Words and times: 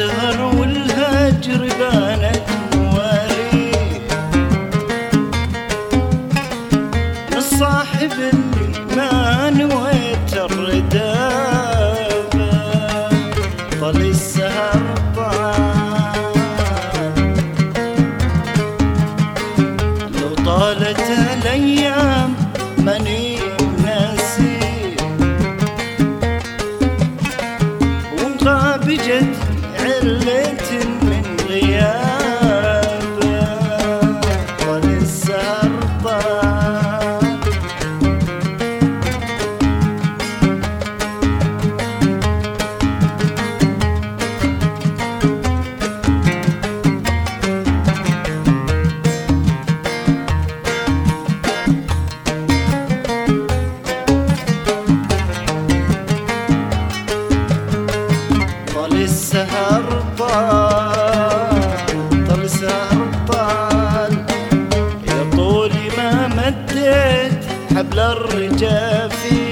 السهر 0.00 0.40
والهجر 0.56 1.68
بانت 1.78 2.48
موالي 2.74 3.72
الصاحب 7.36 8.12
اللي 8.12 8.96
ما 8.96 9.50
نويت 9.50 10.32
الرداء 10.34 12.10
طل 13.80 13.96
السهر 14.00 14.82
طال 15.16 15.60
لو 20.20 20.34
طالت 20.46 21.00
علي 21.00 21.79
طلسها 59.30 59.78
ربان 59.78 61.60
طلسها 62.28 62.90
حبل 67.76 67.98
الرجافي 67.98 69.49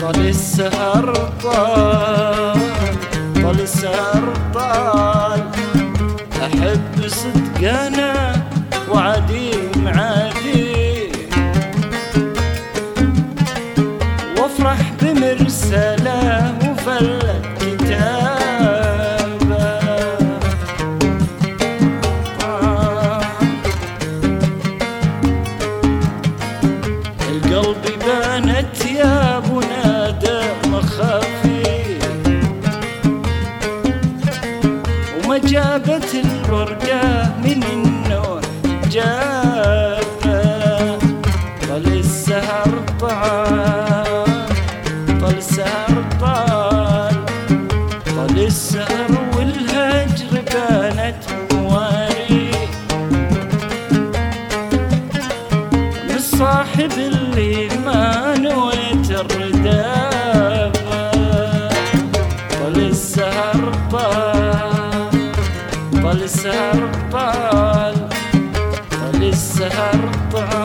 طال 0.00 0.26
السهر 0.26 1.14
طال 1.42 2.60
طال 3.42 3.60
السهر 3.60 4.24
طال. 4.54 5.13
صدق 7.64 7.70
أنا 7.72 8.32
وعديم 8.90 9.88
عادي 9.88 11.08
وافرح 14.38 14.92
بمرسلة 15.02 16.54
وفلت 16.62 17.44
كتابه 17.60 18.04
آه 22.42 23.20
القلب 27.30 27.82
بانت 28.06 28.84
يا 28.86 29.36
أبو 29.38 29.60
نادى 29.60 30.40
مخافي. 30.66 31.98
وما 35.24 35.38
جابت 35.38 36.14
الورقة 36.14 36.83
السهر 42.44 42.84
طال 43.00 44.24
طل 45.20 45.36
السهر 45.36 46.04
طال 46.20 47.16
السهر 48.46 49.12
والهجر 49.36 50.32
مواري 51.52 52.50
اللي 56.98 57.68
ما 57.86 58.34
نويت 58.38 59.10
السهر 62.76 63.72
طال 66.02 66.22
السهر 66.22 66.90
طال 67.12 68.08
السهر 69.22 70.10
طال. 70.32 70.63